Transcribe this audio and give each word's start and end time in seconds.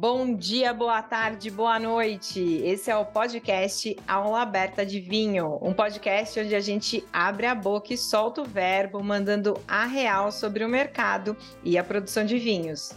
Bom 0.00 0.34
dia, 0.34 0.72
boa 0.72 1.02
tarde, 1.02 1.50
boa 1.50 1.78
noite. 1.78 2.40
Esse 2.64 2.90
é 2.90 2.96
o 2.96 3.04
podcast 3.04 3.94
Aula 4.08 4.40
Aberta 4.40 4.84
de 4.86 4.98
Vinho, 4.98 5.58
um 5.60 5.74
podcast 5.74 6.40
onde 6.40 6.54
a 6.54 6.60
gente 6.60 7.04
abre 7.12 7.44
a 7.44 7.54
boca 7.54 7.92
e 7.92 7.98
solta 7.98 8.40
o 8.40 8.46
verbo, 8.46 9.04
mandando 9.04 9.60
a 9.68 9.84
real 9.84 10.32
sobre 10.32 10.64
o 10.64 10.68
mercado 10.70 11.36
e 11.62 11.76
a 11.76 11.84
produção 11.84 12.24
de 12.24 12.38
vinhos. 12.38 12.92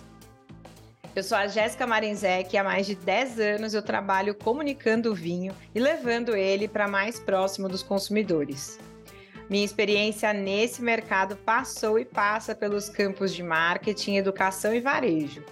Eu 1.13 1.23
sou 1.23 1.37
a 1.37 1.45
Jéssica 1.45 1.85
Marinzec 1.85 2.55
e 2.55 2.57
há 2.57 2.63
mais 2.63 2.85
de 2.85 2.95
10 2.95 3.37
anos 3.37 3.73
eu 3.73 3.81
trabalho 3.81 4.33
comunicando 4.33 5.11
o 5.11 5.13
vinho 5.13 5.53
e 5.75 5.81
levando 5.81 6.33
ele 6.37 6.69
para 6.69 6.87
mais 6.87 7.19
próximo 7.19 7.67
dos 7.67 7.83
consumidores. 7.83 8.79
Minha 9.49 9.65
experiência 9.65 10.31
nesse 10.31 10.81
mercado 10.81 11.35
passou 11.35 11.99
e 11.99 12.05
passa 12.05 12.55
pelos 12.55 12.87
campos 12.87 13.33
de 13.33 13.43
marketing, 13.43 14.15
educação 14.15 14.73
e 14.73 14.79
varejo. 14.79 15.43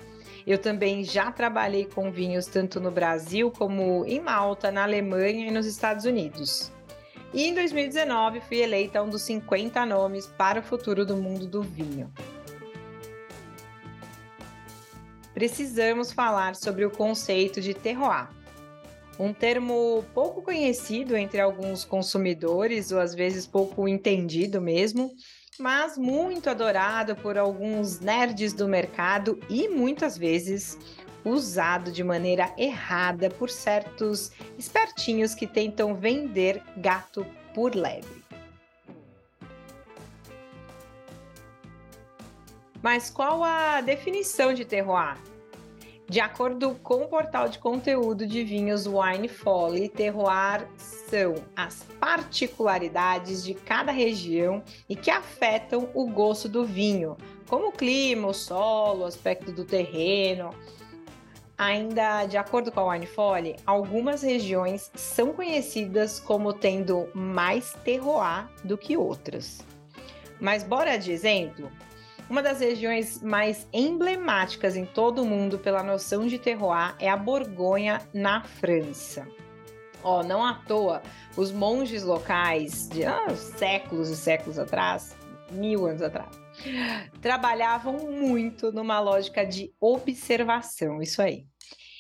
Eu 0.46 0.58
também 0.58 1.04
já 1.04 1.32
trabalhei 1.32 1.86
com 1.86 2.12
vinhos 2.12 2.46
tanto 2.46 2.80
no 2.80 2.92
Brasil 2.92 3.52
como 3.52 4.06
em 4.06 4.20
Malta, 4.20 4.72
na 4.72 4.84
Alemanha 4.84 5.48
e 5.48 5.52
nos 5.52 5.66
Estados 5.66 6.06
Unidos. 6.06 6.72
E 7.34 7.44
em 7.44 7.54
2019 7.54 8.42
fui 8.42 8.58
eleita 8.58 9.02
um 9.02 9.10
dos 9.10 9.22
50 9.22 9.86
nomes 9.86 10.28
para 10.28 10.60
o 10.60 10.64
futuro 10.64 11.06
do 11.06 11.16
mundo 11.16 11.48
do 11.48 11.62
vinho. 11.62 12.12
Precisamos 15.34 16.12
falar 16.12 16.56
sobre 16.56 16.86
o 16.86 16.92
conceito 16.92 17.62
de 17.62 17.74
terroir. 17.74 18.30
Um 19.18 19.34
termo 19.34 20.04
pouco 20.14 20.42
conhecido 20.42 21.16
entre 21.16 21.40
alguns 21.40 21.86
consumidores, 21.86 22.92
ou 22.92 23.00
às 23.00 23.14
vezes 23.14 23.48
pouco 23.48 23.88
entendido 23.88 24.60
mesmo, 24.60 25.14
mas 25.60 25.98
muito 25.98 26.50
adorado 26.50 27.16
por 27.16 27.38
alguns 27.38 28.00
nerds 28.00 28.54
do 28.54 28.68
mercado 28.68 29.40
e 29.50 29.68
muitas 29.68 30.18
vezes 30.18 30.78
usado 31.24 31.92
de 31.92 32.04
maneira 32.04 32.54
errada 32.58 33.30
por 33.30 33.50
certos 33.50 34.32
espertinhos 34.58 35.36
que 35.36 35.46
tentam 35.46 35.94
vender 35.94 36.64
gato 36.78 37.26
por 37.54 37.76
lebre. 37.76 38.22
Mas 42.82 43.12
qual 43.12 43.44
a 43.44 43.82
definição 43.82 44.54
de 44.54 44.66
terroir? 44.66 45.16
De 46.12 46.20
acordo 46.20 46.76
com 46.84 47.04
o 47.04 47.08
portal 47.08 47.48
de 47.48 47.58
conteúdo 47.58 48.28
de 48.28 48.44
vinhos 48.44 48.86
Wine 48.86 49.30
Folly, 49.30 49.88
terroir 49.88 50.68
são 50.76 51.36
as 51.56 51.84
particularidades 52.02 53.46
de 53.46 53.54
cada 53.54 53.94
região 53.94 54.62
e 54.90 54.96
que 54.98 55.10
afetam 55.10 55.90
o 55.94 56.06
gosto 56.10 56.50
do 56.50 56.66
vinho, 56.66 57.16
como 57.48 57.70
o 57.70 57.72
clima, 57.72 58.28
o 58.28 58.34
solo, 58.34 59.04
o 59.04 59.06
aspecto 59.06 59.54
do 59.54 59.64
terreno. 59.64 60.50
Ainda 61.58 62.26
de 62.26 62.36
acordo 62.36 62.74
com 62.74 62.82
a 62.82 62.92
Wine 62.92 63.08
Folly, 63.08 63.56
algumas 63.66 64.22
regiões 64.22 64.92
são 64.94 65.32
conhecidas 65.32 66.20
como 66.20 66.52
tendo 66.52 67.08
mais 67.14 67.72
terroir 67.86 68.50
do 68.66 68.78
que 68.78 68.98
outras. 68.98 69.66
Mas 70.42 70.62
bora 70.62 70.98
de 70.98 71.14
exemplo? 71.14 71.72
Uma 72.32 72.42
das 72.42 72.62
regiões 72.62 73.22
mais 73.22 73.68
emblemáticas 73.74 74.78
em 74.78 74.86
todo 74.86 75.22
o 75.22 75.26
mundo 75.26 75.60
pela 75.60 75.84
noção 75.84 76.26
de 76.26 76.40
terroir 76.40 76.96
é 76.98 77.10
a 77.10 77.18
Borgonha, 77.18 78.00
na 78.14 78.42
França. 78.42 79.28
Ó, 80.02 80.24
não 80.24 80.42
à 80.42 80.54
toa, 80.54 81.02
os 81.36 81.52
monges 81.52 82.04
locais 82.04 82.88
de 82.88 83.04
ah, 83.04 83.36
séculos 83.36 84.10
e 84.10 84.16
séculos 84.16 84.58
atrás, 84.58 85.14
mil 85.52 85.86
anos 85.86 86.02
atrás, 86.02 86.30
trabalhavam 87.20 87.98
muito 88.10 88.72
numa 88.72 89.02
lógica 89.02 89.46
de 89.46 89.74
observação, 89.82 91.02
isso 91.02 91.22
aí. 91.22 91.46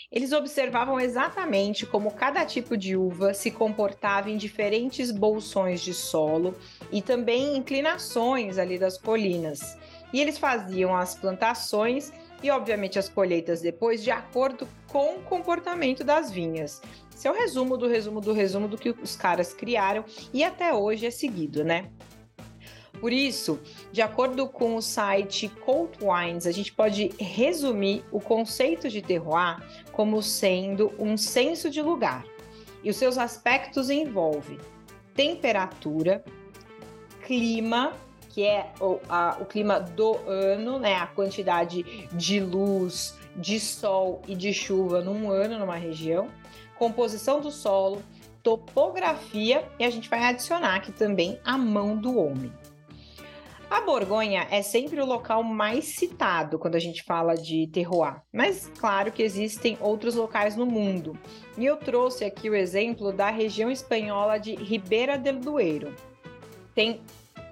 Eles 0.09 0.31
observavam 0.31 0.97
exatamente 0.97 1.85
como 1.85 2.09
cada 2.11 2.45
tipo 2.45 2.77
de 2.77 2.95
uva 2.95 3.33
se 3.33 3.52
comportava 3.52 4.30
em 4.30 4.37
diferentes 4.37 5.11
bolsões 5.11 5.81
de 5.81 5.93
solo 5.93 6.55
e 6.89 7.02
também 7.02 7.58
inclinações 7.58 8.58
ali 8.58 8.80
das 8.80 8.97
colinas. 8.97 9.77
E 10.14 10.20
eles 10.20 10.38
faziam 10.38 10.95
as 10.95 11.16
plantações 11.16 12.11
e, 12.44 12.49
obviamente, 12.49 12.99
as 12.99 13.08
colheitas 13.08 13.61
depois 13.61 14.04
de 14.04 14.11
acordo 14.11 14.67
com 14.88 15.16
o 15.16 15.22
comportamento 15.22 16.04
das 16.04 16.32
vinhas. 16.32 16.82
Esse 17.16 17.27
é 17.27 17.32
o 17.32 17.36
resumo 17.36 17.77
do 17.77 17.88
resumo 17.88 18.20
do 18.20 18.33
resumo 18.33 18.67
do 18.67 18.77
que 18.77 18.89
os 18.89 19.16
caras 19.16 19.54
criaram 19.54 20.04
e 20.33 20.44
até 20.44 20.73
hoje 20.73 21.05
é 21.05 21.11
seguido, 21.11 21.64
né? 21.64 21.89
Por 23.00 23.11
isso, 23.11 23.60
de 23.92 24.02
acordo 24.02 24.48
com 24.48 24.76
o 24.76 24.82
site 24.82 25.50
Cold 25.66 25.98
Wines, 26.02 26.45
a 26.45 26.52
gente 26.52 26.71
pode 26.71 27.10
resumir 27.20 28.05
o 28.11 28.20
conceito 28.20 28.89
de 28.89 29.02
terroir 29.02 29.58
como 29.92 30.21
sendo 30.21 30.94
um 31.00 31.17
senso 31.17 31.70
de 31.70 31.82
lugar. 31.82 32.23
E 32.83 32.89
os 32.89 32.98
seus 32.98 33.17
aspectos 33.17 33.89
envolvem 33.89 34.60
temperatura, 35.16 36.23
clima 37.26 37.94
que 38.33 38.43
é 38.43 38.71
o, 38.80 38.99
a, 39.09 39.37
o 39.39 39.45
clima 39.45 39.80
do 39.80 40.17
ano, 40.27 40.80
né? 40.80 40.95
A 40.95 41.08
quantidade 41.08 41.83
de 42.11 42.39
luz, 42.39 43.17
de 43.36 43.59
sol 43.59 44.21
e 44.27 44.36
de 44.36 44.53
chuva 44.53 45.02
num 45.02 45.30
ano 45.30 45.59
numa 45.59 45.75
região, 45.75 46.30
composição 46.77 47.41
do 47.41 47.52
solo, 47.52 48.02
topografia 48.41 49.67
e 49.77 49.83
a 49.83 49.89
gente 49.89 50.09
vai 50.09 50.23
adicionar 50.23 50.75
aqui 50.75 50.91
também 50.91 51.39
a 51.43 51.58
mão 51.58 51.95
do 51.97 52.17
homem. 52.17 52.52
A 53.70 53.80
Borgonha 53.80 54.47
é 54.52 54.61
sempre 54.61 54.99
o 54.99 55.05
local 55.05 55.43
mais 55.43 55.86
citado 55.86 56.59
quando 56.59 56.75
a 56.75 56.80
gente 56.80 57.03
fala 57.03 57.36
de 57.36 57.67
terroir, 57.67 58.21
mas 58.33 58.70
claro 58.77 59.14
que 59.14 59.23
existem 59.23 59.77
outros 59.80 60.15
locais 60.15 60.58
no 60.58 60.65
mundo. 60.65 61.17
E 61.58 61.65
eu 61.65 61.77
trouxe 61.77 62.25
aqui 62.25 62.49
o 62.49 62.55
exemplo 62.55 63.14
da 63.14 63.30
região 63.30 63.71
espanhola 63.71 64.37
de 64.37 64.55
Ribeira 64.55 65.17
del 65.17 65.39
Duero. 65.39 65.95
Tem 66.75 66.99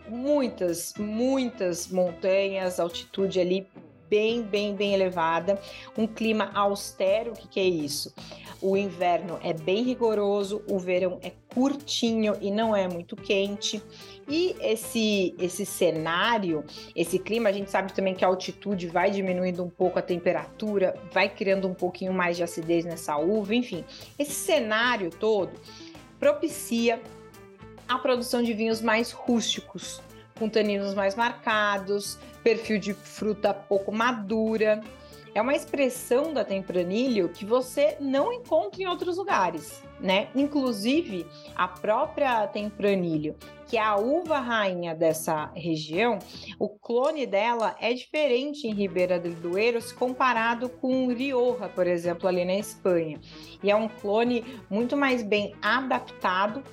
muitas, 0.10 0.94
muitas 0.98 1.88
montanhas, 1.88 2.80
altitude 2.80 3.40
ali 3.40 3.68
bem, 4.10 4.42
bem, 4.42 4.76
bem 4.76 4.94
elevada, 4.94 5.62
um 5.96 6.08
clima 6.08 6.50
austero, 6.54 7.32
o 7.32 7.36
que, 7.36 7.48
que 7.48 7.60
é 7.60 7.64
isso? 7.64 8.14
O 8.62 8.76
inverno 8.76 9.40
é 9.42 9.54
bem 9.54 9.84
rigoroso, 9.84 10.62
o 10.68 10.78
verão 10.78 11.20
é 11.22 11.32
curtinho 11.54 12.36
e 12.42 12.52
não 12.52 12.76
é 12.76 12.88
muito 12.88 13.16
quente. 13.16 13.82
E 14.28 14.56
esse 14.60 15.34
esse 15.40 15.66
cenário, 15.66 16.66
esse 16.94 17.18
clima, 17.18 17.50
a 17.50 17.52
gente 17.54 17.72
sabe 17.72 17.94
também 17.94 18.14
que 18.14 18.26
a 18.26 18.28
altitude 18.28 18.88
vai 18.88 19.12
diminuindo 19.12 19.64
um 19.64 19.70
pouco 19.70 19.98
a 19.98 20.02
temperatura, 20.02 20.94
vai 21.14 21.30
criando 21.30 21.68
um 21.70 21.74
pouquinho 21.74 22.12
mais 22.12 22.36
de 22.36 22.44
acidez 22.44 22.84
nessa 22.84 23.16
uva, 23.18 23.56
enfim. 23.56 23.86
Esse 24.18 24.34
cenário 24.34 25.10
todo 25.10 25.52
propicia 26.20 27.02
a 27.90 27.98
produção 27.98 28.44
de 28.44 28.54
vinhos 28.54 28.82
mais 28.82 29.12
rústicos, 29.12 30.00
com 30.38 30.48
taninos 30.48 30.94
mais 30.94 31.16
marcados, 31.16 32.20
perfil 32.44 32.80
de 32.80 32.94
fruta 32.94 33.52
pouco 33.52 33.92
madura. 33.92 34.80
É 35.34 35.42
uma 35.42 35.56
expressão 35.56 36.34
da 36.34 36.44
tempranilho 36.44 37.30
que 37.30 37.46
você 37.46 37.98
não 38.00 38.32
encontra 38.32 38.82
em 38.82 38.88
outros 38.88 39.18
lugares, 39.18 39.84
né? 40.00 40.28
Inclusive, 40.36 41.26
a 41.56 41.68
própria 41.68 42.48
tempranilho, 42.48 43.36
que 43.68 43.78
é 43.78 43.82
a 43.82 43.96
uva 43.96 44.40
rainha 44.40 44.96
dessa 44.96 45.52
região, 45.56 46.18
o 46.58 46.70
clone 46.70 47.28
dela 47.28 47.76
é 47.80 47.94
diferente 47.94 48.68
em 48.68 48.74
Ribeira 48.74 49.20
del 49.20 49.34
Duero 49.34 49.82
se 49.82 49.94
comparado 49.94 50.68
com 50.68 51.08
Rioja, 51.14 51.70
por 51.70 51.86
exemplo, 51.86 52.28
ali 52.28 52.44
na 52.44 52.56
Espanha. 52.56 53.20
E 53.64 53.70
é 53.70 53.76
um 53.76 53.88
clone 53.88 54.44
muito 54.70 54.98
mais 54.98 55.22
bem 55.22 55.56
adaptado 55.62 56.64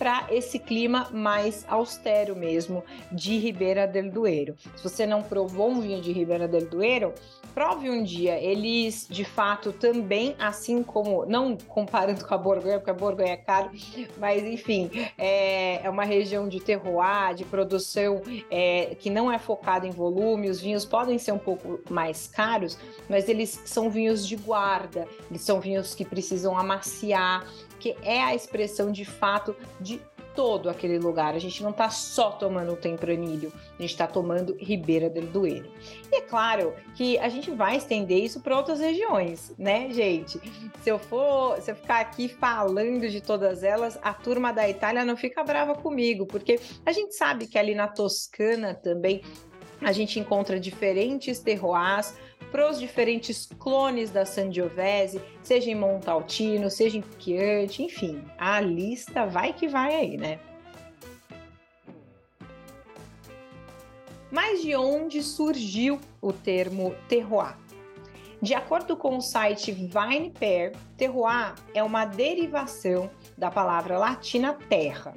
para 0.00 0.28
esse 0.30 0.58
clima 0.58 1.10
mais 1.12 1.66
austero 1.68 2.34
mesmo 2.34 2.82
de 3.12 3.36
Ribeira 3.36 3.86
del 3.86 4.10
Duero. 4.10 4.56
Se 4.74 4.82
você 4.82 5.04
não 5.04 5.22
provou 5.22 5.68
um 5.68 5.82
vinho 5.82 6.00
de 6.00 6.10
Ribeira 6.10 6.48
del 6.48 6.64
Duero, 6.64 7.12
prove 7.54 7.90
um 7.90 8.02
dia. 8.02 8.40
Eles, 8.40 9.06
de 9.10 9.24
fato, 9.24 9.74
também, 9.74 10.34
assim 10.38 10.82
como, 10.82 11.26
não 11.26 11.54
comparando 11.54 12.24
com 12.24 12.34
a 12.34 12.38
Borgonha, 12.38 12.78
porque 12.78 12.90
a 12.90 12.94
Borgonha 12.94 13.32
é 13.32 13.36
caro, 13.36 13.70
mas 14.16 14.42
enfim, 14.42 14.90
é, 15.18 15.84
é 15.84 15.90
uma 15.90 16.04
região 16.04 16.48
de 16.48 16.60
terroir, 16.60 17.34
de 17.34 17.44
produção 17.44 18.22
é, 18.50 18.96
que 18.98 19.10
não 19.10 19.30
é 19.30 19.38
focada 19.38 19.86
em 19.86 19.90
volume. 19.90 20.48
Os 20.48 20.62
vinhos 20.62 20.86
podem 20.86 21.18
ser 21.18 21.32
um 21.32 21.38
pouco 21.38 21.78
mais 21.90 22.26
caros, 22.26 22.78
mas 23.06 23.28
eles 23.28 23.60
são 23.66 23.90
vinhos 23.90 24.26
de 24.26 24.36
guarda, 24.36 25.06
eles 25.30 25.42
são 25.42 25.60
vinhos 25.60 25.94
que 25.94 26.06
precisam 26.06 26.56
amaciar, 26.56 27.44
que 27.80 27.96
é 28.02 28.22
a 28.22 28.34
expressão 28.34 28.92
de 28.92 29.04
fato 29.04 29.56
de 29.80 29.89
todo 30.34 30.68
aquele 30.68 30.98
lugar. 30.98 31.34
A 31.34 31.38
gente 31.38 31.62
não 31.62 31.70
está 31.70 31.90
só 31.90 32.30
tomando 32.30 32.72
o 32.72 32.76
tempranilho, 32.76 33.52
a 33.78 33.82
gente 33.82 33.90
está 33.90 34.06
tomando 34.06 34.56
Ribeira 34.58 35.08
del 35.08 35.26
Duero. 35.26 35.70
E 36.10 36.16
é 36.16 36.20
claro 36.20 36.74
que 36.94 37.18
a 37.18 37.28
gente 37.28 37.50
vai 37.50 37.76
estender 37.76 38.22
isso 38.22 38.40
para 38.40 38.56
outras 38.56 38.80
regiões, 38.80 39.52
né, 39.58 39.90
gente? 39.90 40.40
Se 40.82 40.90
eu 40.90 40.98
for, 40.98 41.60
se 41.60 41.70
eu 41.70 41.76
ficar 41.76 42.00
aqui 42.00 42.28
falando 42.28 43.08
de 43.08 43.20
todas 43.20 43.62
elas, 43.62 43.98
a 44.02 44.12
turma 44.12 44.52
da 44.52 44.68
Itália 44.68 45.04
não 45.04 45.16
fica 45.16 45.42
brava 45.42 45.74
comigo, 45.74 46.26
porque 46.26 46.58
a 46.84 46.92
gente 46.92 47.14
sabe 47.14 47.46
que 47.46 47.58
ali 47.58 47.74
na 47.74 47.88
Toscana 47.88 48.74
também 48.74 49.22
a 49.80 49.92
gente 49.92 50.18
encontra 50.20 50.60
diferentes 50.60 51.40
terroirs 51.40 52.14
para 52.50 52.68
os 52.68 52.78
diferentes 52.78 53.48
clones 53.58 54.10
da 54.10 54.24
Sangiovese, 54.24 55.20
seja 55.42 55.70
em 55.70 55.74
Montaltino, 55.74 56.70
seja 56.70 56.98
em 56.98 57.04
Chianti, 57.18 57.84
enfim, 57.84 58.24
a 58.38 58.60
lista 58.60 59.26
vai 59.26 59.52
que 59.52 59.68
vai 59.68 59.94
aí, 59.94 60.16
né? 60.16 60.40
Mas 64.30 64.62
de 64.62 64.76
onde 64.76 65.22
surgiu 65.22 66.00
o 66.20 66.32
termo 66.32 66.94
terroir? 67.08 67.56
De 68.40 68.54
acordo 68.54 68.96
com 68.96 69.18
o 69.18 69.20
site 69.20 69.70
VinePair, 69.70 70.72
terroir 70.96 71.54
é 71.74 71.82
uma 71.82 72.06
derivação 72.06 73.10
da 73.36 73.50
palavra 73.50 73.98
latina 73.98 74.54
terra, 74.68 75.14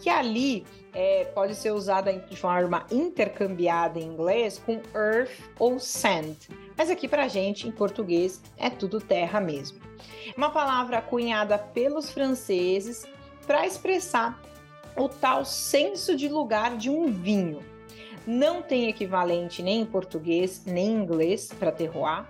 que 0.00 0.08
ali 0.08 0.66
é, 0.94 1.24
pode 1.26 1.54
ser 1.54 1.72
usada 1.72 2.12
de 2.12 2.36
forma 2.36 2.84
intercambiada 2.90 3.98
em 3.98 4.04
inglês 4.04 4.60
com 4.64 4.80
earth 4.94 5.30
ou 5.58 5.78
sand, 5.78 6.36
mas 6.76 6.90
aqui 6.90 7.06
para 7.06 7.28
gente, 7.28 7.68
em 7.68 7.70
português, 7.70 8.40
é 8.56 8.70
tudo 8.70 9.00
terra 9.00 9.40
mesmo. 9.40 9.80
Uma 10.36 10.50
palavra 10.50 11.00
cunhada 11.00 11.58
pelos 11.58 12.10
franceses 12.10 13.06
para 13.46 13.66
expressar 13.66 14.40
o 14.96 15.08
tal 15.08 15.44
senso 15.44 16.16
de 16.16 16.28
lugar 16.28 16.76
de 16.76 16.90
um 16.90 17.12
vinho 17.12 17.62
não 18.26 18.62
tem 18.62 18.88
equivalente 18.88 19.62
nem 19.62 19.80
em 19.80 19.86
português 19.86 20.62
nem 20.66 20.88
em 20.88 21.02
inglês 21.02 21.50
para 21.58 21.72
terroir. 21.72 22.26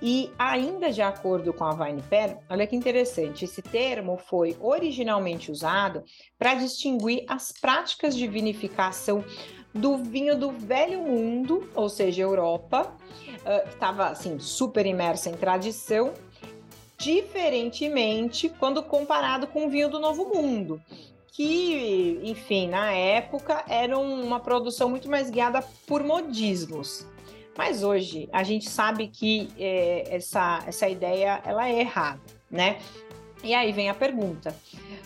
E 0.00 0.30
ainda 0.38 0.92
de 0.92 1.02
acordo 1.02 1.52
com 1.52 1.64
a 1.64 1.74
Vinepair, 1.74 2.38
olha 2.48 2.66
que 2.66 2.76
interessante, 2.76 3.44
esse 3.44 3.60
termo 3.60 4.16
foi 4.16 4.56
originalmente 4.60 5.50
usado 5.50 6.04
para 6.38 6.54
distinguir 6.54 7.24
as 7.26 7.50
práticas 7.50 8.16
de 8.16 8.26
vinificação 8.28 9.24
do 9.74 9.98
vinho 9.98 10.38
do 10.38 10.52
Velho 10.52 11.02
Mundo, 11.02 11.68
ou 11.74 11.88
seja, 11.88 12.22
Europa, 12.22 12.94
que 13.64 13.68
estava 13.70 14.06
assim 14.06 14.38
super 14.38 14.86
imersa 14.86 15.30
em 15.30 15.34
tradição, 15.34 16.12
diferentemente 16.96 18.48
quando 18.48 18.82
comparado 18.82 19.46
com 19.46 19.66
o 19.66 19.70
vinho 19.70 19.88
do 19.88 19.98
Novo 19.98 20.26
Mundo, 20.26 20.80
que, 21.32 22.20
enfim, 22.22 22.68
na 22.68 22.92
época 22.92 23.64
era 23.68 23.98
uma 23.98 24.40
produção 24.40 24.88
muito 24.88 25.08
mais 25.08 25.30
guiada 25.30 25.62
por 25.86 26.02
modismos. 26.02 27.06
Mas 27.58 27.82
hoje 27.82 28.28
a 28.32 28.44
gente 28.44 28.70
sabe 28.70 29.08
que 29.08 29.48
é, 29.58 30.14
essa, 30.14 30.62
essa 30.64 30.88
ideia 30.88 31.42
ela 31.44 31.68
é 31.68 31.80
errada, 31.80 32.20
né? 32.48 32.78
E 33.42 33.52
aí 33.52 33.72
vem 33.72 33.90
a 33.90 33.94
pergunta: 33.94 34.54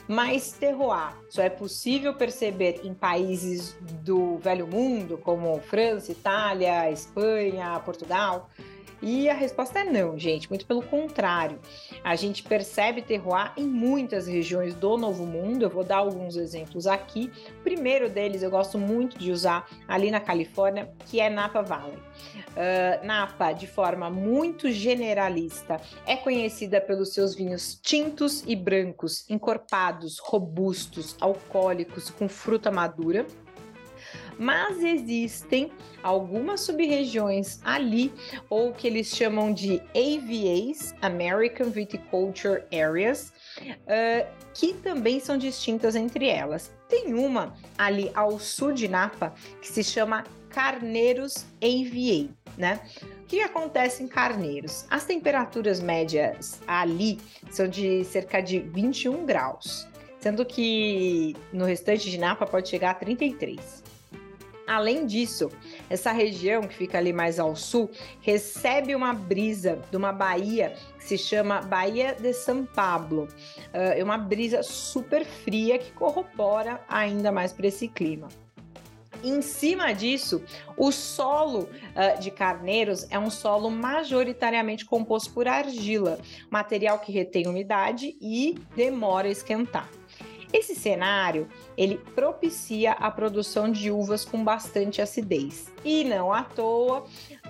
mas 0.06 0.52
terroir 0.52 1.16
só 1.30 1.40
é 1.40 1.48
possível 1.48 2.12
perceber 2.12 2.82
em 2.84 2.92
países 2.92 3.74
do 4.02 4.36
velho 4.36 4.66
mundo, 4.66 5.16
como 5.16 5.58
França, 5.60 6.12
Itália, 6.12 6.90
Espanha, 6.90 7.80
Portugal? 7.82 8.50
E 9.00 9.28
a 9.28 9.34
resposta 9.34 9.80
é 9.80 9.84
não, 9.84 10.16
gente, 10.18 10.48
muito 10.48 10.64
pelo 10.64 10.82
contrário. 10.82 11.58
A 12.04 12.14
gente 12.14 12.42
percebe 12.42 13.02
terroir 13.02 13.52
em 13.56 13.66
muitas 13.66 14.26
regiões 14.26 14.74
do 14.74 14.96
Novo 14.96 15.26
Mundo. 15.26 15.62
Eu 15.64 15.70
vou 15.70 15.82
dar 15.82 15.96
alguns 15.96 16.36
exemplos 16.36 16.86
aqui. 16.86 17.32
O 17.58 17.62
primeiro 17.62 18.08
deles 18.08 18.42
eu 18.42 18.50
gosto 18.50 18.78
muito 18.78 19.18
de 19.18 19.32
usar 19.32 19.68
ali 19.88 20.10
na 20.10 20.20
Califórnia, 20.20 20.92
que 21.06 21.20
é 21.20 21.28
Napa 21.28 21.62
Valley. 21.62 21.96
Uh, 21.96 23.04
Napa, 23.04 23.52
de 23.52 23.66
forma 23.66 24.08
muito 24.08 24.70
generalista, 24.70 25.80
é 26.06 26.16
conhecida 26.16 26.80
pelos 26.80 27.12
seus 27.12 27.34
vinhos 27.34 27.74
tintos 27.82 28.44
e 28.46 28.54
brancos, 28.54 29.28
encorpados, 29.28 30.18
robustos, 30.18 31.16
alcoólicos, 31.20 32.10
com 32.10 32.28
fruta 32.28 32.70
madura 32.70 33.26
mas 34.38 34.82
existem 34.82 35.70
algumas 36.02 36.60
sub-regiões 36.60 37.60
ali, 37.64 38.12
ou 38.50 38.72
que 38.72 38.86
eles 38.86 39.08
chamam 39.08 39.52
de 39.52 39.80
AVAs, 39.94 40.94
American 41.00 41.70
Viticulture 41.70 42.64
Areas, 42.72 43.32
uh, 43.60 44.26
que 44.54 44.74
também 44.74 45.20
são 45.20 45.36
distintas 45.38 45.94
entre 45.94 46.26
elas. 46.28 46.72
Tem 46.88 47.14
uma 47.14 47.54
ali 47.78 48.10
ao 48.14 48.38
sul 48.38 48.72
de 48.72 48.88
Napa 48.88 49.34
que 49.60 49.68
se 49.68 49.82
chama 49.82 50.24
Carneiros 50.50 51.46
AVA, 51.62 52.28
né? 52.58 52.80
O 53.22 53.24
que 53.26 53.40
acontece 53.40 54.02
em 54.02 54.08
Carneiros? 54.08 54.84
As 54.90 55.04
temperaturas 55.04 55.80
médias 55.80 56.60
ali 56.66 57.18
são 57.50 57.66
de 57.66 58.04
cerca 58.04 58.42
de 58.42 58.58
21 58.58 59.24
graus, 59.24 59.88
sendo 60.20 60.44
que 60.44 61.34
no 61.52 61.64
restante 61.64 62.10
de 62.10 62.18
Napa 62.18 62.46
pode 62.46 62.68
chegar 62.68 62.90
a 62.90 62.94
33. 62.94 63.82
Além 64.66 65.06
disso, 65.06 65.50
essa 65.90 66.12
região 66.12 66.62
que 66.62 66.74
fica 66.74 66.98
ali 66.98 67.12
mais 67.12 67.40
ao 67.40 67.56
sul 67.56 67.90
recebe 68.20 68.94
uma 68.94 69.12
brisa 69.12 69.80
de 69.90 69.96
uma 69.96 70.12
baía 70.12 70.74
que 70.98 71.04
se 71.04 71.18
chama 71.18 71.60
Baía 71.60 72.14
de 72.14 72.32
São 72.32 72.64
Pablo. 72.64 73.24
Uh, 73.74 73.98
é 73.98 74.04
uma 74.04 74.16
brisa 74.16 74.62
super 74.62 75.24
fria 75.24 75.78
que 75.78 75.90
corrobora 75.92 76.80
ainda 76.88 77.32
mais 77.32 77.52
para 77.52 77.66
esse 77.66 77.88
clima. 77.88 78.28
Em 79.24 79.40
cima 79.40 79.92
disso, 79.92 80.42
o 80.76 80.90
solo 80.90 81.68
uh, 81.68 82.20
de 82.20 82.30
Carneiros 82.30 83.06
é 83.10 83.18
um 83.18 83.30
solo 83.30 83.70
majoritariamente 83.70 84.84
composto 84.84 85.32
por 85.32 85.46
argila, 85.46 86.18
material 86.50 86.98
que 86.98 87.12
retém 87.12 87.46
umidade 87.46 88.16
e 88.20 88.58
demora 88.74 89.28
a 89.28 89.30
esquentar. 89.30 89.88
Esse 90.52 90.74
cenário, 90.74 91.48
ele 91.76 91.98
propicia 92.14 92.92
a 92.92 93.10
produção 93.10 93.70
de 93.70 93.90
uvas 93.90 94.24
com 94.24 94.44
bastante 94.44 95.00
acidez. 95.00 95.72
E 95.84 96.04
não 96.04 96.32
à 96.32 96.42
toa, 96.42 97.06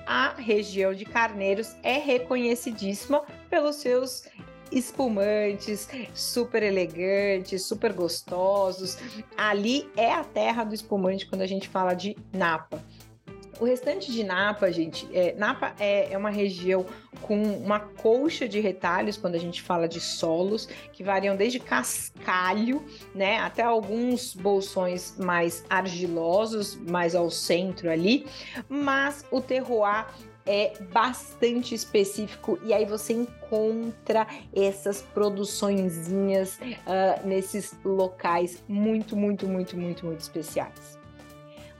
a 0.06 0.34
região 0.34 0.94
de 0.94 1.04
Carneiros 1.04 1.74
é 1.82 1.98
reconhecidíssima 1.98 3.22
pelos 3.50 3.76
seus 3.76 4.24
espumantes, 4.70 5.88
super 6.14 6.62
elegantes, 6.62 7.64
super 7.64 7.92
gostosos. 7.92 8.96
Ali 9.36 9.90
é 9.96 10.12
a 10.12 10.24
terra 10.24 10.64
do 10.64 10.74
espumante 10.74 11.26
quando 11.26 11.42
a 11.42 11.46
gente 11.46 11.68
fala 11.68 11.94
de 11.94 12.16
Napa. 12.32 12.82
O 13.62 13.64
restante 13.64 14.10
de 14.10 14.24
Napa, 14.24 14.72
gente, 14.72 15.08
é, 15.12 15.36
Napa 15.38 15.72
é, 15.78 16.12
é 16.12 16.18
uma 16.18 16.30
região 16.30 16.84
com 17.20 17.40
uma 17.40 17.78
colcha 17.78 18.48
de 18.48 18.58
retalhos 18.58 19.16
quando 19.16 19.36
a 19.36 19.38
gente 19.38 19.62
fala 19.62 19.86
de 19.86 20.00
solos, 20.00 20.68
que 20.92 21.04
variam 21.04 21.36
desde 21.36 21.60
cascalho, 21.60 22.84
né, 23.14 23.38
até 23.38 23.62
alguns 23.62 24.34
bolsões 24.34 25.16
mais 25.16 25.64
argilosos, 25.70 26.74
mais 26.74 27.14
ao 27.14 27.30
centro 27.30 27.88
ali, 27.88 28.26
mas 28.68 29.24
o 29.30 29.40
terroir 29.40 30.08
é 30.44 30.72
bastante 30.92 31.72
específico 31.72 32.58
e 32.64 32.74
aí 32.74 32.84
você 32.84 33.12
encontra 33.12 34.26
essas 34.52 35.02
produçõezinhas 35.02 36.58
uh, 36.58 37.24
nesses 37.24 37.78
locais 37.84 38.60
muito, 38.66 39.16
muito, 39.16 39.46
muito, 39.46 39.76
muito, 39.76 40.04
muito 40.04 40.18
especiais. 40.20 41.00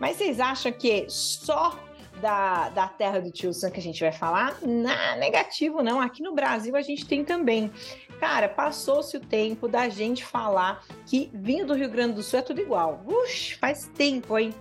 Mas 0.02 0.16
vocês 0.16 0.40
acham 0.40 0.72
que 0.72 1.06
só 1.08 1.78
da, 2.20 2.70
da 2.70 2.88
terra 2.88 3.20
do 3.20 3.30
tio 3.30 3.54
Sam 3.54 3.70
que 3.70 3.78
a 3.78 3.82
gente 3.82 4.00
vai 4.00 4.10
falar? 4.10 4.58
Não, 4.60 5.16
negativo 5.16 5.80
não. 5.80 6.00
Aqui 6.00 6.24
no 6.24 6.34
Brasil 6.34 6.74
a 6.74 6.82
gente 6.82 7.06
tem 7.06 7.24
também. 7.24 7.70
Cara, 8.18 8.48
passou-se 8.48 9.16
o 9.16 9.20
tempo 9.20 9.68
da 9.68 9.88
gente 9.88 10.24
falar 10.24 10.84
que 11.06 11.30
vinho 11.32 11.64
do 11.64 11.74
Rio 11.74 11.88
Grande 11.88 12.14
do 12.14 12.22
Sul 12.24 12.40
é 12.40 12.42
tudo 12.42 12.60
igual. 12.60 13.00
Ux, 13.06 13.52
faz 13.52 13.88
tempo, 13.94 14.36
hein? 14.36 14.52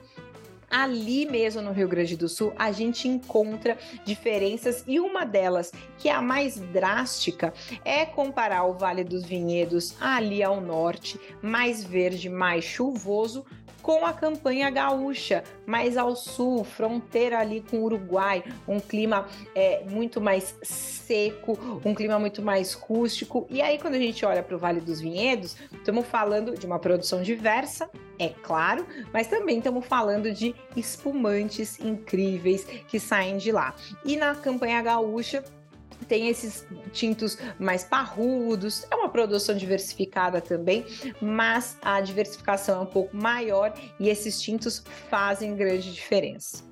ali 0.72 1.26
mesmo 1.26 1.62
no 1.62 1.74
Rio 1.74 1.88
Grande 1.88 2.16
do 2.16 2.30
Sul, 2.30 2.54
a 2.58 2.72
gente 2.72 3.08
encontra 3.08 3.78
diferenças 4.06 4.86
e 4.88 5.00
uma 5.00 5.26
delas, 5.26 5.72
que 5.98 6.08
é 6.08 6.14
a 6.14 6.22
mais 6.22 6.58
drástica, 6.58 7.54
é 7.84 8.06
comparar 8.06 8.64
o 8.64 8.74
Vale 8.74 9.04
dos 9.04 9.26
Vinhedos 9.26 9.96
ali 10.00 10.42
ao 10.42 10.62
norte, 10.62 11.20
mais 11.42 11.84
verde, 11.84 12.30
mais 12.30 12.64
chuvoso, 12.64 13.46
com 13.82 14.06
a 14.06 14.14
campanha 14.14 14.70
gaúcha, 14.70 15.44
mais 15.66 15.98
ao 15.98 16.16
sul, 16.16 16.64
fronteira 16.64 17.40
ali 17.40 17.62
com 17.62 17.78
o 17.78 17.84
Uruguai, 17.84 18.44
um 18.68 18.80
clima 18.80 19.28
é, 19.56 19.84
muito 19.90 20.22
mais 20.22 20.56
seco, 20.62 21.58
um 21.84 21.94
clima 21.94 22.20
muito 22.20 22.42
mais 22.42 22.74
rústico. 22.74 23.48
E 23.50 23.62
aí, 23.62 23.78
quando 23.78 23.96
a 23.96 24.00
gente 24.00 24.26
olha 24.26 24.44
para 24.44 24.56
o 24.56 24.60
Vale 24.60 24.82
dos 24.82 25.02
Vinhedos, 25.02 25.58
estamos 25.74 26.06
falando 26.06 26.58
de 26.58 26.66
uma 26.66 26.80
produção 26.80 27.22
diversa, 27.22 27.90
é 28.20 28.30
claro, 28.30 28.86
mas 29.12 29.28
também 29.28 29.58
estamos 29.58 29.86
falando 29.86 30.32
de 30.32 30.56
espumantes 30.76 31.80
incríveis 31.80 32.64
que 32.88 33.00
saem 33.00 33.38
de 33.38 33.52
lá. 33.52 33.76
E 34.06 34.16
na 34.16 34.36
campanha 34.36 34.82
gaúcha, 34.82 35.44
tem 36.12 36.28
esses 36.28 36.68
tintos 36.92 37.38
mais 37.58 37.86
parrudos, 37.86 38.86
é 38.92 38.96
uma 38.98 39.08
produção 39.08 39.56
diversificada 39.56 40.42
também, 40.42 40.86
mas 41.22 41.78
a 41.82 42.02
diversificação 42.02 42.80
é 42.80 42.84
um 42.84 42.86
pouco 42.86 43.16
maior 43.16 43.74
e 43.98 44.10
esses 44.10 44.42
tintos 44.42 44.84
fazem 45.10 45.56
grande 45.56 45.94
diferença. 45.94 46.71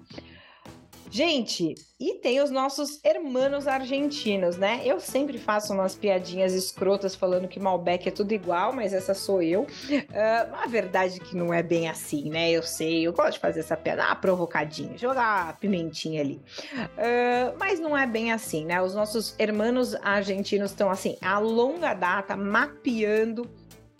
Gente, 1.12 1.74
e 2.00 2.14
tem 2.16 2.40
os 2.40 2.52
nossos 2.52 3.04
hermanos 3.04 3.68
argentinos, 3.68 4.58
né? 4.58 4.82
Eu 4.86 5.00
sempre 5.00 5.40
faço 5.40 5.74
umas 5.74 5.96
piadinhas 5.96 6.54
escrotas 6.54 7.16
falando 7.16 7.48
que 7.48 7.60
Malbec 7.60 8.08
é 8.08 8.12
tudo 8.12 8.32
igual, 8.32 8.72
mas 8.72 8.94
essa 8.94 9.16
sou 9.16 9.42
eu. 9.42 9.64
Uh, 9.64 10.54
a 10.54 10.68
verdade 10.68 11.20
é 11.20 11.24
que 11.24 11.36
não 11.36 11.52
é 11.52 11.64
bem 11.64 11.90
assim, 11.90 12.30
né? 12.30 12.52
Eu 12.52 12.62
sei, 12.62 13.08
eu 13.08 13.12
gosto 13.12 13.34
de 13.34 13.40
fazer 13.40 13.62
essa 13.62 13.76
piada, 13.76 14.06
ah, 14.06 14.16
provocadinha, 14.16 14.98
jogar 14.98 15.58
pimentinha 15.58 16.22
ali. 16.22 16.40
Uh, 16.74 17.58
mas 17.58 17.80
não 17.80 17.98
é 17.98 18.06
bem 18.06 18.32
assim, 18.32 18.64
né? 18.66 18.80
Os 18.80 18.94
nossos 18.94 19.34
hermanos 19.40 19.96
argentinos 19.96 20.70
estão, 20.72 20.92
assim, 20.92 21.18
a 21.22 21.40
longa 21.40 21.96
data 21.96 22.38
mapeando 22.38 23.50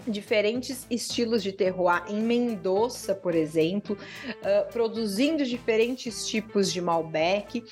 diferentes 0.08 0.86
estilos 0.90 1.44
de 1.44 1.52
terroir 1.52 2.04
em 2.08 2.22
Mendoza, 2.22 3.14
por 3.16 3.36
exemplo, 3.36 3.98
uh, 3.98 4.72
produzindo 4.72 5.46
diferentes 5.46 6.28
tipos 6.28 6.72
de 6.72 6.82
Malbec. 6.82 7.60
Uh, 7.60 7.64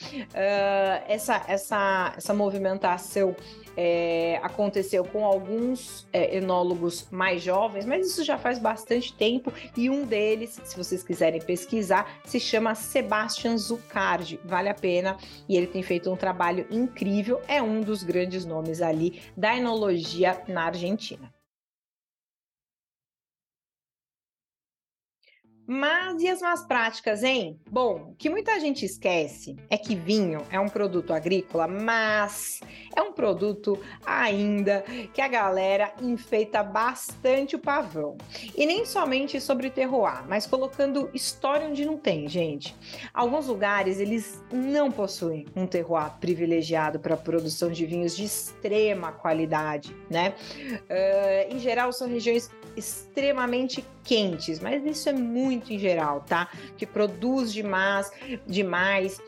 essa, 1.07 1.43
essa, 1.47 2.13
essa 2.17 2.33
movimentação 2.33 3.35
é, 3.77 4.39
aconteceu 4.41 5.05
com 5.05 5.23
alguns 5.23 6.07
é, 6.11 6.35
enólogos 6.35 7.07
mais 7.11 7.43
jovens, 7.43 7.85
mas 7.85 8.07
isso 8.07 8.23
já 8.23 8.35
faz 8.35 8.57
bastante 8.57 9.13
tempo 9.13 9.53
e 9.77 9.87
um 9.87 10.03
deles, 10.03 10.59
se 10.63 10.75
vocês 10.75 11.03
quiserem 11.03 11.39
pesquisar, 11.39 12.19
se 12.25 12.39
chama 12.39 12.73
Sebastian 12.73 13.55
Zucardi, 13.55 14.39
vale 14.43 14.69
a 14.69 14.73
pena 14.73 15.15
e 15.47 15.55
ele 15.55 15.67
tem 15.67 15.83
feito 15.83 16.11
um 16.11 16.15
trabalho 16.15 16.65
incrível, 16.71 17.39
é 17.47 17.61
um 17.61 17.81
dos 17.81 18.01
grandes 18.01 18.43
nomes 18.43 18.81
ali 18.81 19.21
da 19.37 19.55
enologia 19.55 20.41
na 20.47 20.65
Argentina. 20.65 21.36
Mas 25.67 26.21
e 26.21 26.29
as 26.29 26.39
más 26.41 26.65
práticas, 26.65 27.23
hein? 27.23 27.59
Bom, 27.69 28.11
o 28.11 28.15
que 28.15 28.29
muita 28.29 28.57
gente 28.57 28.85
esquece 28.85 29.57
é 29.69 29.77
que 29.77 29.95
vinho 29.95 30.41
é 30.49 30.57
um 30.57 30.69
produto 30.69 31.11
agrícola, 31.11 31.67
mas 31.67 32.61
é 32.95 33.01
um 33.01 33.11
produto 33.11 33.77
ainda 34.05 34.85
que 35.13 35.19
a 35.19 35.27
galera 35.27 35.93
enfeita 36.01 36.63
bastante 36.63 37.57
o 37.57 37.59
pavão. 37.59 38.17
E 38.55 38.65
nem 38.65 38.85
somente 38.85 39.41
sobre 39.41 39.69
terroir, 39.69 40.25
mas 40.27 40.47
colocando 40.47 41.09
história 41.13 41.67
onde 41.67 41.83
não 41.85 41.97
tem, 41.97 42.29
gente. 42.29 42.73
Alguns 43.13 43.47
lugares 43.47 43.99
eles 43.99 44.41
não 44.49 44.89
possuem 44.89 45.45
um 45.53 45.67
terroir 45.67 46.13
privilegiado 46.19 46.97
para 46.97 47.15
a 47.15 47.17
produção 47.17 47.69
de 47.69 47.85
vinhos 47.85 48.15
de 48.15 48.23
extrema 48.23 49.11
qualidade, 49.11 49.93
né? 50.09 50.33
Uh, 50.89 51.53
em 51.53 51.59
geral, 51.59 51.91
são 51.91 52.07
regiões 52.07 52.49
extremamente 52.77 53.83
quentes, 54.07 54.59
mas 54.61 54.85
isso 54.85 55.09
é 55.09 55.13
muito 55.13 55.73
em 55.73 55.77
geral, 55.77 56.21
tá? 56.21 56.49
Que 56.77 56.85
produz 56.85 57.51
demais, 57.51 58.09
demais 58.47 59.21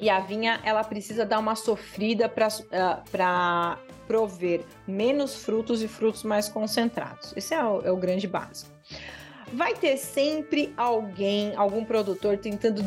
e 0.00 0.08
a 0.08 0.20
vinha 0.20 0.60
ela 0.64 0.84
precisa 0.84 1.26
dar 1.26 1.40
uma 1.40 1.56
sofrida 1.56 2.28
para 2.28 2.48
uh, 2.48 3.92
prover 4.06 4.64
menos 4.86 5.34
frutos 5.34 5.82
e 5.82 5.88
frutos 5.88 6.22
mais 6.22 6.48
concentrados. 6.48 7.32
Esse 7.36 7.52
é 7.54 7.62
o, 7.64 7.80
é 7.82 7.90
o 7.90 7.96
grande 7.96 8.26
básico. 8.26 8.70
Vai 9.52 9.74
ter 9.74 9.98
sempre 9.98 10.72
alguém, 10.78 11.54
algum 11.56 11.84
produtor 11.84 12.38
tentando 12.38 12.82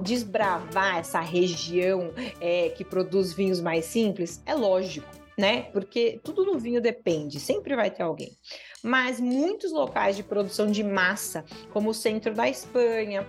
desbravar 0.00 0.96
essa 0.98 1.20
região 1.20 2.12
é, 2.40 2.70
que 2.70 2.84
produz 2.84 3.32
vinhos 3.32 3.60
mais 3.60 3.84
simples? 3.84 4.42
É 4.44 4.52
lógico, 4.52 5.06
né? 5.38 5.62
Porque 5.72 6.18
tudo 6.24 6.44
no 6.44 6.58
vinho 6.58 6.80
depende, 6.80 7.38
sempre 7.38 7.76
vai 7.76 7.88
ter 7.88 8.02
alguém 8.02 8.36
mas 8.82 9.20
muitos 9.20 9.72
locais 9.72 10.16
de 10.16 10.22
produção 10.22 10.70
de 10.70 10.82
massa, 10.82 11.44
como 11.72 11.90
o 11.90 11.94
centro 11.94 12.34
da 12.34 12.48
Espanha, 12.48 13.26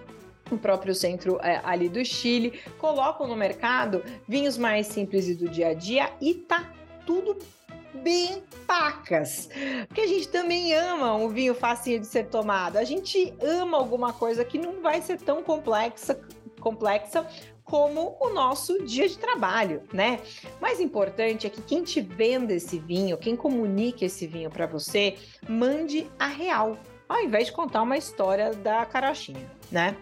o 0.51 0.57
próprio 0.57 0.93
centro 0.93 1.39
é, 1.41 1.61
ali 1.63 1.87
do 1.89 2.03
Chile, 2.03 2.61
colocam 2.77 3.27
no 3.27 3.35
mercado 3.35 4.03
vinhos 4.27 4.57
mais 4.57 4.87
simples 4.87 5.27
e 5.27 5.35
do 5.35 5.47
dia 5.47 5.69
a 5.69 5.73
dia 5.73 6.11
e 6.19 6.33
tá 6.33 6.71
tudo 7.05 7.37
bem 7.93 8.43
pacas. 8.65 9.49
Porque 9.87 10.01
a 10.01 10.07
gente 10.07 10.27
também 10.27 10.73
ama 10.73 11.15
um 11.15 11.29
vinho 11.29 11.53
facinho 11.53 11.99
de 11.99 12.07
ser 12.07 12.27
tomado. 12.27 12.77
A 12.77 12.83
gente 12.83 13.33
ama 13.41 13.77
alguma 13.77 14.11
coisa 14.11 14.43
que 14.43 14.57
não 14.57 14.81
vai 14.81 15.01
ser 15.01 15.19
tão 15.19 15.43
complexa, 15.43 16.19
complexa 16.59 17.27
como 17.63 18.17
o 18.19 18.29
nosso 18.29 18.83
dia 18.83 19.07
de 19.07 19.17
trabalho, 19.17 19.81
né? 19.93 20.19
Mais 20.61 20.79
importante 20.79 21.47
é 21.47 21.49
que 21.49 21.61
quem 21.61 21.83
te 21.83 22.01
venda 22.01 22.53
esse 22.53 22.79
vinho, 22.79 23.17
quem 23.17 23.35
comunique 23.35 24.05
esse 24.05 24.27
vinho 24.27 24.49
para 24.49 24.65
você, 24.65 25.15
mande 25.47 26.07
a 26.19 26.27
real, 26.27 26.77
ao 27.07 27.21
invés 27.21 27.47
de 27.47 27.53
contar 27.53 27.81
uma 27.81 27.97
história 27.97 28.53
da 28.53 28.85
carochinha, 28.85 29.49
né? 29.71 29.95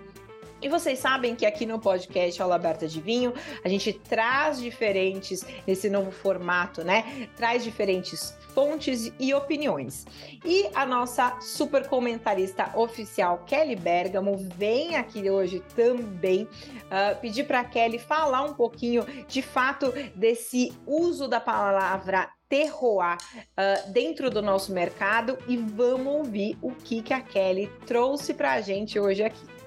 E 0.62 0.70
vocês 0.70 1.00
sabem 1.00 1.36
que 1.36 1.46
aqui 1.46 1.66
no 1.66 1.80
podcast 1.80 2.40
Aula 2.40 2.56
Aberta 2.56 2.88
de 2.88 3.02
Vinho, 3.02 3.34
a 3.64 3.68
gente 3.68 3.92
traz 3.92 4.60
diferentes, 4.60 5.44
nesse 5.66 5.90
novo 5.90 6.12
formato, 6.12 6.84
né? 6.84 7.28
Traz 7.36 7.64
diferentes 7.64 8.38
fontes 8.54 9.12
e 9.20 9.34
opiniões. 9.34 10.06
E 10.46 10.70
a 10.76 10.86
nossa 10.86 11.40
super 11.42 11.88
comentarista 11.88 12.78
oficial, 12.78 13.44
Kelly 13.46 13.76
Bergamo, 13.76 14.38
vem 14.56 14.96
aqui 14.98 15.30
hoje 15.32 15.64
também 15.76 16.44
uh, 16.44 17.20
pedir 17.20 17.46
para 17.46 17.64
Kelly 17.64 17.98
falar 17.98 18.44
um 18.44 18.54
pouquinho, 18.54 19.04
de 19.28 19.42
fato, 19.42 19.92
desse 20.14 20.72
uso 20.86 21.28
da 21.28 21.40
palavra 21.40 22.30
terroir 22.48 23.18
uh, 23.18 23.92
dentro 23.92 24.30
do 24.30 24.42
nosso 24.42 24.74
mercado 24.74 25.38
e 25.48 25.58
vamos 25.58 26.14
ouvir 26.14 26.58
o 26.62 26.72
que, 26.72 27.02
que 27.02 27.14
a 27.14 27.22
Kelly 27.22 27.72
trouxe 27.88 28.34
para 28.34 28.52
a 28.52 28.62
gente 28.62 29.00
hoje 29.00 29.24
aqui. 29.24 29.61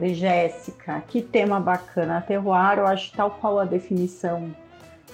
Jéssica, 0.00 1.02
que 1.06 1.22
tema 1.22 1.60
bacana. 1.60 2.20
Terroir, 2.20 2.78
eu 2.78 2.86
acho 2.86 3.12
tal 3.12 3.30
qual 3.30 3.58
a 3.58 3.64
definição 3.64 4.54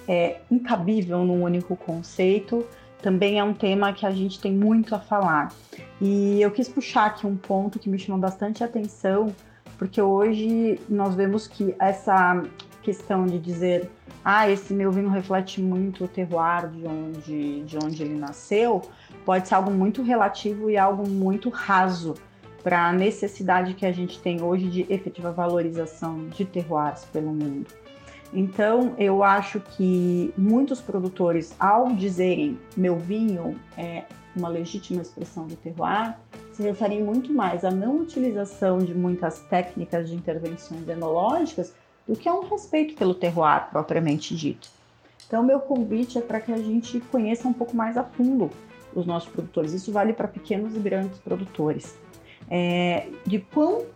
é 0.08 0.38
incabível 0.50 1.24
num 1.24 1.42
único 1.42 1.76
conceito. 1.76 2.66
Também 3.02 3.38
é 3.38 3.44
um 3.44 3.54
tema 3.54 3.92
que 3.92 4.06
a 4.06 4.10
gente 4.10 4.40
tem 4.40 4.52
muito 4.52 4.94
a 4.94 4.98
falar. 4.98 5.52
E 6.00 6.40
eu 6.40 6.50
quis 6.50 6.68
puxar 6.68 7.06
aqui 7.06 7.26
um 7.26 7.36
ponto 7.36 7.78
que 7.78 7.88
me 7.88 7.98
chamou 7.98 8.20
bastante 8.20 8.64
atenção, 8.64 9.34
porque 9.78 10.00
hoje 10.00 10.80
nós 10.88 11.14
vemos 11.14 11.46
que 11.46 11.74
essa 11.78 12.42
questão 12.82 13.26
de 13.26 13.38
dizer 13.38 13.90
ah, 14.24 14.50
esse 14.50 14.74
meu 14.74 14.92
vinho 14.92 15.08
reflete 15.08 15.60
muito 15.60 16.04
o 16.04 16.08
terroir 16.08 16.68
de 16.68 16.86
onde, 16.86 17.62
de 17.62 17.78
onde 17.82 18.02
ele 18.02 18.18
nasceu, 18.18 18.82
pode 19.24 19.48
ser 19.48 19.54
algo 19.54 19.70
muito 19.70 20.02
relativo 20.02 20.70
e 20.70 20.76
algo 20.76 21.08
muito 21.08 21.48
raso 21.48 22.14
para 22.62 22.88
a 22.88 22.92
necessidade 22.92 23.74
que 23.74 23.86
a 23.86 23.92
gente 23.92 24.20
tem 24.20 24.42
hoje 24.42 24.68
de 24.68 24.86
efetiva 24.92 25.32
valorização 25.32 26.26
de 26.28 26.44
terroirs 26.44 27.04
pelo 27.06 27.32
mundo. 27.32 27.66
Então, 28.32 28.94
eu 28.96 29.24
acho 29.24 29.60
que 29.60 30.32
muitos 30.36 30.80
produtores, 30.80 31.54
ao 31.58 31.92
dizerem 31.94 32.58
meu 32.76 32.96
vinho 32.96 33.58
é 33.76 34.04
uma 34.36 34.48
legítima 34.48 35.02
expressão 35.02 35.46
do 35.46 35.56
terroir, 35.56 36.16
se 36.52 36.62
referem 36.62 37.02
muito 37.02 37.32
mais 37.32 37.64
à 37.64 37.70
não 37.70 37.98
utilização 37.98 38.78
de 38.78 38.94
muitas 38.94 39.40
técnicas 39.40 40.08
de 40.08 40.14
intervenções 40.14 40.88
enológicas 40.88 41.74
do 42.06 42.14
que 42.14 42.28
a 42.28 42.34
um 42.34 42.48
respeito 42.48 42.94
pelo 42.94 43.14
terroir 43.14 43.68
propriamente 43.70 44.36
dito. 44.36 44.68
Então, 45.26 45.42
meu 45.42 45.60
convite 45.60 46.18
é 46.18 46.20
para 46.20 46.40
que 46.40 46.52
a 46.52 46.56
gente 46.56 47.00
conheça 47.00 47.48
um 47.48 47.52
pouco 47.52 47.76
mais 47.76 47.96
a 47.96 48.04
fundo 48.04 48.50
os 48.94 49.06
nossos 49.06 49.28
produtores. 49.28 49.72
Isso 49.72 49.92
vale 49.92 50.12
para 50.12 50.28
pequenos 50.28 50.74
e 50.76 50.78
grandes 50.78 51.18
produtores 51.18 51.96
é, 52.50 53.06
de 53.24 53.38
quão 53.38 53.86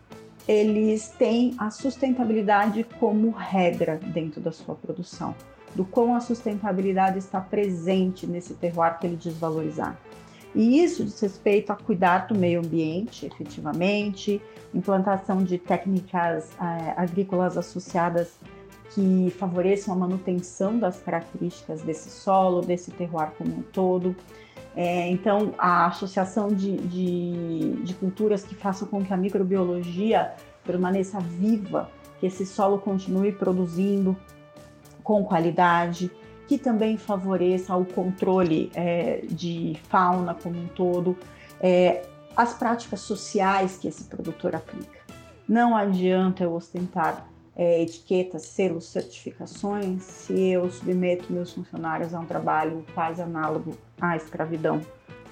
eles 0.47 1.09
têm 1.09 1.55
a 1.59 1.71
sustentabilidade 1.71 2.85
como 3.01 3.31
regra 3.31 3.97
dentro 3.97 4.41
da 4.41 4.53
sua 4.53 4.75
produção, 4.75 5.35
do 5.75 5.85
quão 5.85 6.15
a 6.15 6.21
sustentabilidade 6.21 7.19
está 7.19 7.41
presente 7.41 8.27
nesse 8.27 8.55
terroir 8.55 8.99
que 8.99 9.07
ele 9.07 9.17
desvalorizar. 9.17 9.99
E 10.55 10.83
isso 10.83 11.05
diz 11.05 11.19
respeito 11.21 11.73
a 11.73 11.77
cuidar 11.77 12.29
do 12.29 12.35
meio 12.35 12.61
ambiente, 12.61 13.27
efetivamente, 13.27 14.41
implantação 14.73 15.43
de 15.43 15.59
técnicas 15.59 16.51
é, 16.61 16.95
agrícolas 16.97 17.59
associadas 17.59 18.39
que 18.95 19.35
favoreçam 19.37 19.93
a 19.93 19.97
manutenção 19.97 20.79
das 20.79 21.01
características 21.01 21.83
desse 21.83 22.09
solo, 22.09 22.61
desse 22.61 22.93
terroir 22.93 23.33
como 23.37 23.51
um 23.51 23.63
todo, 23.63 24.15
é, 24.77 25.09
então, 25.09 25.55
a 25.57 25.87
associação 25.87 26.49
de, 26.49 26.77
de, 26.77 27.73
de, 27.85 27.95
culturas 27.95 28.43
que 28.43 28.55
façam 28.55 28.89
com 28.89 29.05
que 29.05 29.13
a 29.13 29.17
microbiologia 29.17 30.35
permaneça 30.65 31.21
viva, 31.21 31.89
que 32.19 32.27
esse 32.27 32.45
solo 32.45 32.79
continue 32.79 33.31
produzindo 33.31 34.17
com 35.03 35.23
qualidade, 35.25 36.11
que 36.49 36.59
também 36.59 36.97
favoreça 36.97 37.77
o 37.77 37.85
controle 37.85 38.71
é, 38.75 39.25
de 39.31 39.79
fauna 39.89 40.35
como 40.35 40.59
um 40.59 40.67
todo, 40.67 41.17
é, 41.61 42.03
as 42.37 42.55
práticas 42.55 43.01
sociais 43.01 43.77
que 43.77 43.87
esse 43.87 44.05
produtor 44.05 44.57
aplica. 44.57 44.99
Não 45.49 45.77
adianta 45.77 46.43
eu 46.43 46.53
ostentar 46.53 47.29
é, 47.57 47.83
etiquetas, 47.83 48.43
selos, 48.43 48.87
certificações, 48.87 50.03
se 50.03 50.51
eu 50.51 50.71
submeto 50.71 51.33
meus 51.33 51.53
funcionários 51.53 52.13
a 52.13 52.21
um 52.21 52.27
trabalho 52.27 52.85
quase 52.95 53.23
análogo 53.23 53.77
à 54.01 54.17
escravidão. 54.17 54.81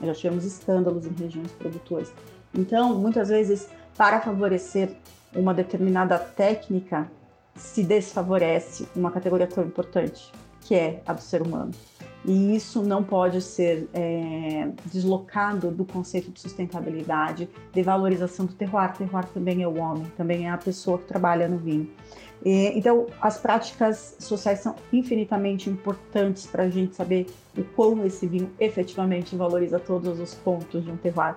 Nós 0.00 0.08
já 0.08 0.14
tivemos 0.14 0.44
escândalos 0.44 1.06
em 1.06 1.12
regiões 1.12 1.52
produtoras. 1.52 2.12
Então, 2.54 2.94
muitas 2.94 3.28
vezes, 3.28 3.68
para 3.96 4.20
favorecer 4.20 4.90
uma 5.34 5.54
determinada 5.54 6.18
técnica 6.18 7.10
se 7.56 7.82
desfavorece 7.82 8.88
uma 8.94 9.10
categoria 9.10 9.46
tão 9.46 9.64
importante, 9.64 10.32
que 10.62 10.74
é 10.74 11.02
a 11.06 11.12
do 11.12 11.20
ser 11.20 11.42
humano. 11.42 11.72
E 12.24 12.54
isso 12.54 12.82
não 12.82 13.02
pode 13.02 13.40
ser 13.40 13.88
é, 13.92 14.68
deslocado 14.86 15.70
do 15.72 15.84
conceito 15.84 16.30
de 16.30 16.40
sustentabilidade, 16.40 17.48
de 17.72 17.82
valorização 17.82 18.46
do 18.46 18.54
terroir. 18.54 18.92
Terroir 18.92 19.26
também 19.26 19.62
é 19.62 19.66
o 19.66 19.76
homem, 19.76 20.06
também 20.16 20.46
é 20.46 20.50
a 20.50 20.56
pessoa 20.56 20.98
que 20.98 21.04
trabalha 21.04 21.48
no 21.48 21.58
vinho. 21.58 21.90
E, 22.44 22.78
então, 22.78 23.06
as 23.20 23.38
práticas 23.38 24.16
sociais 24.20 24.60
são 24.60 24.76
infinitamente 24.92 25.68
importantes 25.68 26.46
para 26.46 26.64
a 26.64 26.68
gente 26.68 26.94
saber 26.94 27.26
o 27.56 27.64
quão 27.64 28.04
esse 28.04 28.26
vinho 28.26 28.50
efetivamente 28.58 29.34
valoriza 29.34 29.78
todos 29.80 30.20
os 30.20 30.34
pontos 30.34 30.84
de 30.84 30.90
um 30.90 30.96
terroir. 30.96 31.36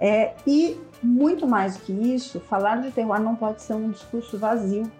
É, 0.00 0.34
e, 0.44 0.76
muito 1.02 1.46
mais 1.46 1.76
do 1.76 1.84
que 1.84 1.92
isso, 1.92 2.40
falar 2.40 2.76
de 2.82 2.90
terroir 2.90 3.22
não 3.22 3.36
pode 3.36 3.62
ser 3.62 3.74
um 3.74 3.90
discurso 3.90 4.36
vazio. 4.36 4.90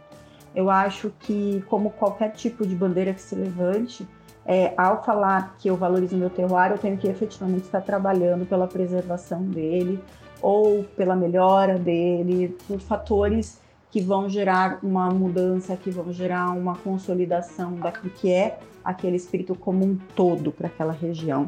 Eu 0.54 0.70
acho 0.70 1.12
que, 1.20 1.64
como 1.68 1.90
qualquer 1.90 2.30
tipo 2.32 2.66
de 2.66 2.74
bandeira 2.74 3.12
que 3.12 3.20
se 3.20 3.34
levante, 3.34 4.06
é, 4.46 4.74
ao 4.76 5.02
falar 5.02 5.56
que 5.58 5.68
eu 5.68 5.76
valorizo 5.76 6.16
meu 6.16 6.30
terroir, 6.30 6.70
eu 6.70 6.78
tenho 6.78 6.96
que 6.96 7.08
efetivamente 7.08 7.64
estar 7.64 7.80
trabalhando 7.80 8.46
pela 8.46 8.66
preservação 8.66 9.42
dele 9.42 9.98
ou 10.40 10.84
pela 10.96 11.16
melhora 11.16 11.78
dele, 11.78 12.56
por 12.68 12.78
fatores 12.78 13.58
que 13.90 14.00
vão 14.00 14.28
gerar 14.28 14.80
uma 14.82 15.08
mudança, 15.08 15.76
que 15.76 15.90
vão 15.90 16.12
gerar 16.12 16.50
uma 16.50 16.76
consolidação 16.76 17.76
daquilo 17.76 18.10
que 18.10 18.30
é 18.30 18.58
aquele 18.84 19.16
espírito 19.16 19.54
como 19.54 19.84
um 19.84 19.96
todo 20.14 20.52
para 20.52 20.66
aquela 20.66 20.92
região. 20.92 21.46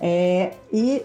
É, 0.00 0.52
e 0.70 1.02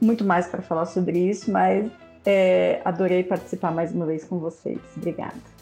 muito 0.00 0.24
mais 0.24 0.46
para 0.46 0.60
falar 0.60 0.84
sobre 0.86 1.18
isso, 1.18 1.50
mas 1.50 1.90
é, 2.24 2.82
adorei 2.84 3.22
participar 3.22 3.72
mais 3.72 3.94
uma 3.94 4.04
vez 4.04 4.24
com 4.24 4.38
vocês. 4.38 4.80
Obrigada. 4.96 5.55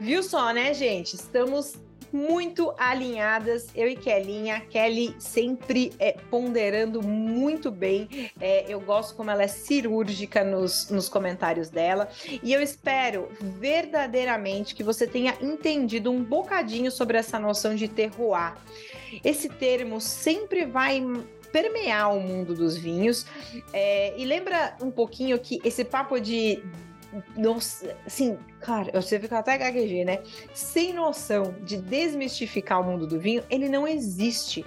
Viu 0.00 0.22
só, 0.22 0.52
né, 0.52 0.72
gente? 0.72 1.14
Estamos 1.14 1.74
muito 2.12 2.72
alinhadas, 2.78 3.68
eu 3.74 3.88
e 3.88 3.96
Kellinha. 3.96 4.60
Kelly 4.60 5.14
sempre 5.18 5.92
é, 5.98 6.12
ponderando 6.30 7.02
muito 7.02 7.70
bem. 7.70 8.30
É, 8.40 8.64
eu 8.68 8.80
gosto 8.80 9.14
como 9.14 9.30
ela 9.30 9.42
é 9.42 9.48
cirúrgica 9.48 10.44
nos, 10.44 10.88
nos 10.88 11.08
comentários 11.08 11.68
dela. 11.68 12.08
E 12.42 12.52
eu 12.52 12.62
espero 12.62 13.28
verdadeiramente 13.40 14.74
que 14.74 14.82
você 14.82 15.06
tenha 15.06 15.34
entendido 15.40 16.10
um 16.10 16.22
bocadinho 16.22 16.90
sobre 16.90 17.18
essa 17.18 17.38
noção 17.38 17.74
de 17.74 17.88
terroir. 17.88 18.54
Esse 19.24 19.48
termo 19.48 20.00
sempre 20.00 20.64
vai 20.64 21.02
permear 21.52 22.14
o 22.14 22.20
mundo 22.20 22.54
dos 22.54 22.76
vinhos. 22.76 23.26
É, 23.72 24.14
e 24.16 24.24
lembra 24.24 24.76
um 24.80 24.90
pouquinho 24.90 25.38
que 25.38 25.60
esse 25.64 25.84
papo 25.84 26.20
de 26.20 26.62
nossa, 27.36 27.96
assim, 28.06 28.38
cara, 28.60 29.00
você 29.00 29.18
fica 29.18 29.38
até 29.38 29.56
gaguejei, 29.56 30.04
né? 30.04 30.22
Sem 30.52 30.92
noção 30.92 31.54
de 31.62 31.78
desmistificar 31.78 32.80
o 32.80 32.84
mundo 32.84 33.06
do 33.06 33.18
vinho, 33.18 33.42
ele 33.48 33.68
não 33.68 33.86
existe. 33.86 34.64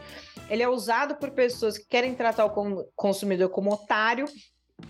Ele 0.49 0.63
é 0.63 0.67
usado 0.67 1.15
por 1.15 1.31
pessoas 1.31 1.77
que 1.77 1.85
querem 1.87 2.15
tratar 2.15 2.45
o 2.45 2.85
consumidor 2.95 3.49
como 3.49 3.71
otário, 3.71 4.25